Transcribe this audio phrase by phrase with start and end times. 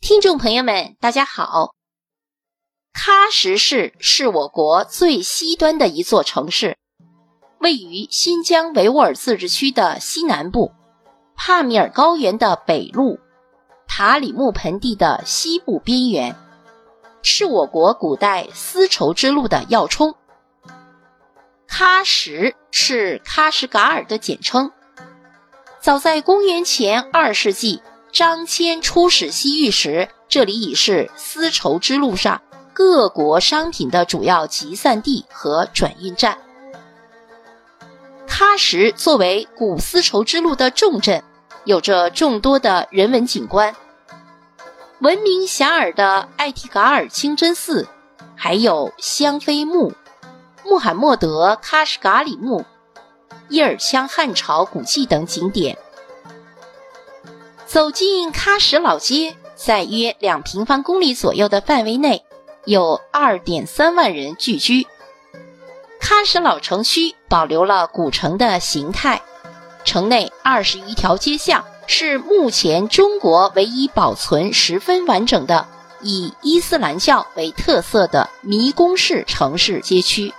[0.00, 1.74] 听众朋友们，大家好。
[2.94, 6.78] 喀什市是我国最西端的一座城市，
[7.60, 10.72] 位于新疆维吾尔自治区的西南部，
[11.36, 13.18] 帕米尔高原的北麓，
[13.86, 16.34] 塔里木盆地的西部边缘，
[17.22, 20.16] 是我国古代丝绸之路的要冲。
[21.68, 24.72] 喀什是喀什噶尔的简称。
[25.78, 27.82] 早在公元前二世纪。
[28.12, 36.38] 张骞出使西域时，这里已是丝绸之路上各国商品的主要集散地和转运站。
[38.28, 41.22] 喀什作为古丝绸之路的重镇，
[41.64, 43.74] 有着众多的人文景观，
[45.00, 47.86] 闻名遐迩的艾提噶尔清真寺，
[48.34, 49.92] 还有香妃墓、
[50.64, 52.64] 穆罕默德喀什噶里墓、
[53.50, 55.76] 叶尔羌汉朝古迹等景点。
[57.70, 62.24] 走进喀什老街，在约两平方公里左右的范围内，
[62.64, 64.88] 有二点三万人聚居。
[66.00, 69.22] 喀什老城区保留了古城的形态，
[69.84, 75.68] 城内二十余条街巷是目前中国唯一保存十分完整的
[76.00, 80.34] 以伊斯兰教为特色的迷宫式城市街区。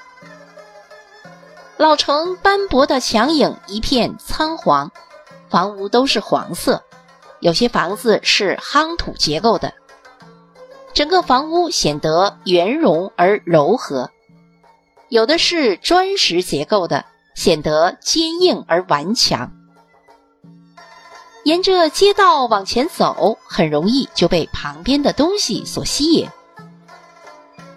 [1.78, 4.92] 老城斑驳的墙影一片苍黄，
[5.50, 6.84] 房屋都是黄色。
[7.42, 9.74] 有些房子是夯土结构的，
[10.94, 14.10] 整个房屋显得圆融而柔和；
[15.10, 17.04] 有的是砖石结构的，
[17.34, 19.52] 显得坚硬而顽强。
[21.44, 26.30] 沿着街道往前走，很容易就被旁边的东西所吸引：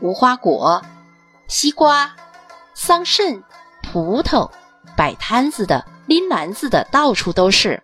[0.00, 0.82] 无花果、
[1.48, 2.14] 西瓜、
[2.74, 3.42] 桑葚、
[3.82, 4.50] 葡萄，
[4.94, 7.82] 摆摊子的、拎篮子的，到处都是。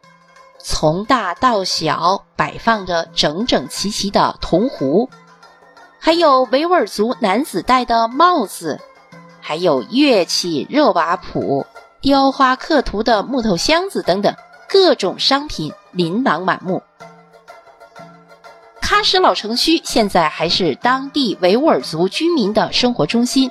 [0.62, 5.08] 从大到小摆放着整整齐齐的铜壶，
[5.98, 8.80] 还有维吾尔族男子戴的帽子，
[9.40, 11.66] 还有乐器、热瓦普、
[12.00, 14.34] 雕花刻图的木头箱子等等，
[14.68, 16.82] 各种商品琳琅满目。
[18.82, 23.50] 喀什老城区现在还是当地维吾尔族居民的生活中心，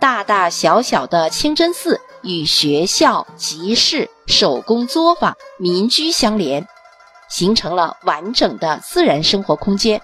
[0.00, 2.00] 大大小小的清真寺。
[2.26, 6.66] 与学校、集市、手工作坊、民居相连，
[7.30, 10.02] 形成了完整的自然生活空间。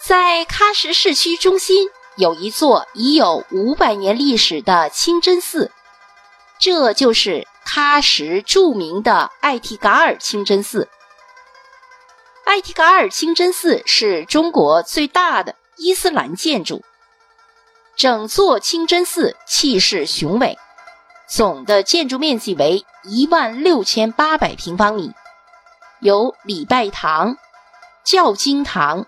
[0.00, 5.72] 在喀什市区中心有一座已有五百年历史的清真寺，
[6.60, 10.88] 这就是喀什著名的艾提嘎尔清真寺。
[12.44, 16.84] 艾提嘎尔清真寺是中国最大的伊斯兰建筑。
[17.96, 20.58] 整座清真寺气势雄伟，
[21.26, 25.14] 总的建筑面积为一万六千八百平方米，
[26.00, 27.38] 由礼拜堂、
[28.04, 29.06] 教经堂、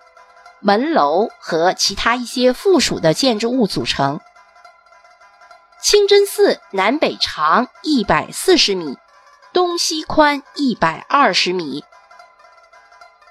[0.59, 4.19] 门楼和其他一些附属的建筑物组成。
[5.83, 8.97] 清真寺南北长一百四十米，
[9.53, 11.83] 东西宽一百二十米。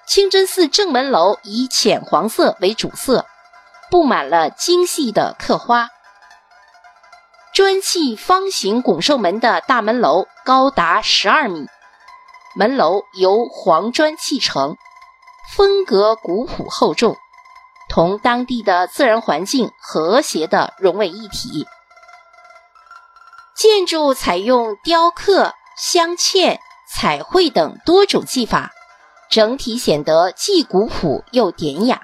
[0.06, 3.26] 清真寺正门楼以浅黄色为主色。
[3.90, 5.88] 布满了精细的刻花，
[7.54, 11.66] 砖砌方形拱兽门的大门楼高达十二米，
[12.54, 14.76] 门楼由黄砖砌成，
[15.54, 17.16] 风格古朴厚重，
[17.88, 21.66] 同当地的自然环境和谐的融为一体。
[23.56, 28.70] 建筑采用雕刻、镶嵌、彩绘等多种技法，
[29.30, 32.02] 整体显得既古朴又典雅。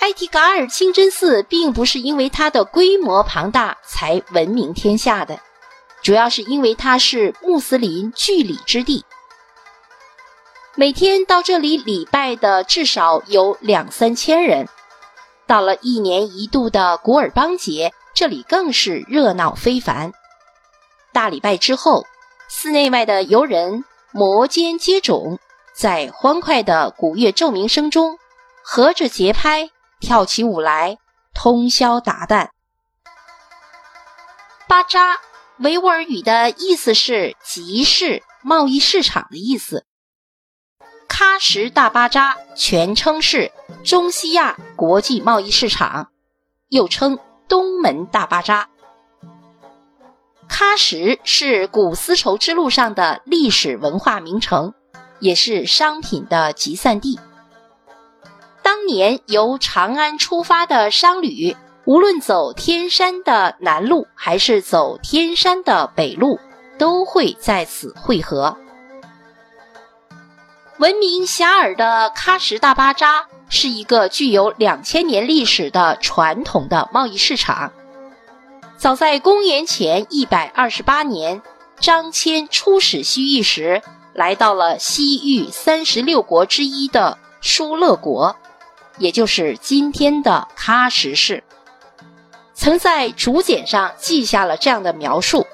[0.00, 5.38] 艾提噶尔清真寺并不是因为它的规模庞大才闻名天下的，
[6.02, 9.04] 主要是因为它是穆斯林聚礼之地。
[10.74, 14.66] 每天到这里礼拜的至少有两三千人。
[15.46, 20.12] 到了一年一度的古尔邦节，这里更是热闹非凡。
[21.12, 22.06] 大礼拜之后，
[22.48, 25.36] 寺内外的游人摩肩接踵，
[25.74, 28.18] 在欢快的鼓乐奏鸣声中，
[28.62, 29.70] 合着节拍。
[30.00, 30.98] 跳起舞来，
[31.34, 32.48] 通宵达旦。
[34.66, 35.18] 巴扎，
[35.58, 39.84] 维吾尔语的意思是集市、贸易市场的意思。
[41.08, 43.52] 喀什大巴扎全称是
[43.84, 46.10] 中西亚国际贸易市场，
[46.68, 47.18] 又称
[47.48, 48.68] 东门大巴扎。
[50.48, 54.72] 喀什是古丝绸之路上的历史文化名城，
[55.18, 57.18] 也是商品的集散地。
[58.72, 61.56] 当年由长安出发的商旅，
[61.86, 66.38] 无论走天山的南路还是走天山的北路，
[66.78, 68.56] 都会在此汇合。
[70.78, 77.72] 闻名遐迩的喀什大巴扎是一个具有两千年历史的传统的贸易市场。
[78.76, 81.42] 早在公元前一百二十八年，
[81.80, 83.82] 张骞出使西域时，
[84.14, 88.36] 来到了西域三十六国之一的疏勒国，
[89.00, 91.42] 也就是今天的喀什市。
[92.54, 95.46] 曾在竹简上记下了这样的描述：“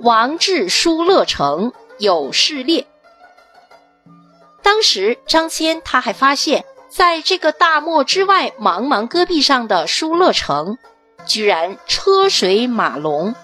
[0.00, 2.86] 王至疏勒城，有事列。”
[4.62, 10.76] 当时张骞他还发现，在这个大漠之外茫茫戈壁上的疏勒城，
[11.24, 13.34] 居然车水马龙，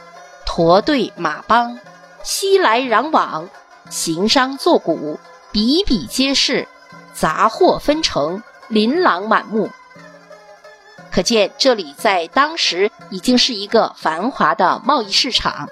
[0.45, 1.79] 驼队马帮，
[2.23, 3.49] 熙来攘往，
[3.89, 5.19] 行商作贾，
[5.51, 6.69] 比比皆是，
[7.15, 9.69] 杂货纷呈，琳琅满目。
[11.13, 15.69] 可见这里在当时已经是一个繁华的贸易市场。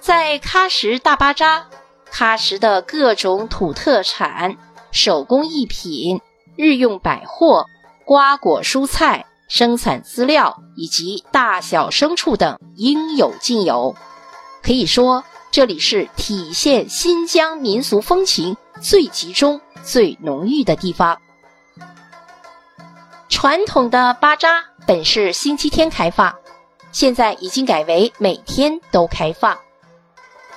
[0.00, 1.66] 在喀什大巴扎。
[2.12, 4.56] 喀什的各种土特产、
[4.92, 6.20] 手工艺品、
[6.54, 7.66] 日用百货、
[8.04, 13.96] 瓜果蔬菜、生产资料以及大小牲畜等应有尽有，
[14.62, 21.20] 可以说这里是体现新疆民俗风情最集中、最浓郁的地方。
[23.28, 26.34] 传统的巴扎本是星期天开放，
[26.92, 29.58] 现在已经改为每天都开放。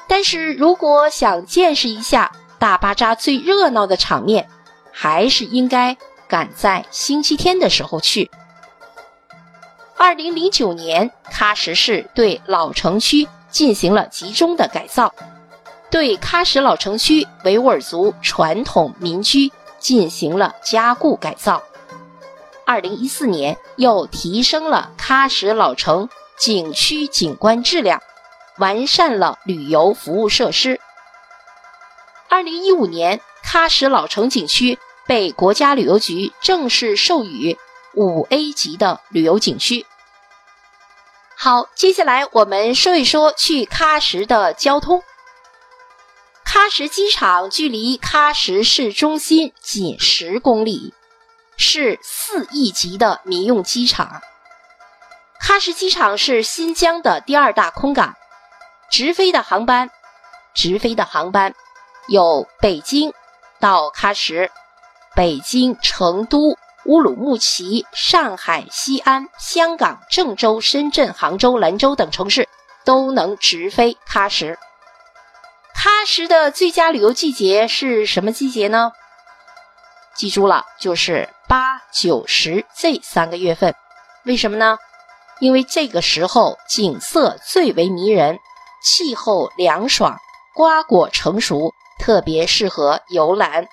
[0.08, 4.48] 但是如果想见识一下大巴扎最热闹的场面，
[4.92, 5.98] 还是应该
[6.28, 8.32] 赶在星期天的时候去。
[9.98, 15.14] 二零零九年，喀什市对老城区进行了集中的改造，
[15.90, 21.64] 对喀什老城区维吾尔族传统民居进行了加固改造。
[22.66, 28.02] 二零一四年，又提升了喀什老城景区景观质量。
[28.60, 30.82] 完善了旅游服务设施。
[32.28, 37.56] 二零一五年，喀什老城景区被国家旅游局正式授予
[37.94, 39.86] 五 A 级的旅游景区。
[41.36, 45.04] 好，接下来我们说一说去喀什的交通。
[46.58, 50.92] 喀什机场距离喀什市中心仅十公里，
[51.56, 54.24] 是四亿级的民用机场。
[55.40, 58.16] 喀什机场是新疆的第二大空港。
[58.90, 59.92] 直飞的航班，
[60.56, 61.54] 直飞的航班
[62.08, 63.14] 有北京
[63.60, 64.50] 到喀什、
[65.16, 72.50] 北京、成都、乌鲁木齐、上海、西安、香港、郑州、深圳、杭州、兰州等城市
[72.84, 74.58] 都能直飞喀什。
[75.88, 78.92] 喀什的最佳旅游季节是什么季节呢？
[80.18, 83.74] 记住了，就是八、九、十这三个月份。
[84.26, 84.78] 为什么呢？
[85.40, 88.38] 因为这个时候景色最为迷人。
[88.84, 90.18] 气候凉爽，
[90.54, 93.66] 瓜果成熟，特别适合游览。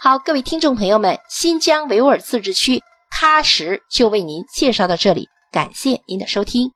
[0.00, 2.82] 好，各位听众朋友们，新疆维吾尔自治区
[3.16, 6.72] 喀什就为您介绍到这里，感谢您的收听。